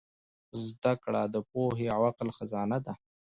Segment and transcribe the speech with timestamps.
[0.67, 2.93] زدهکړه د پوهې او عقل خزانه ده.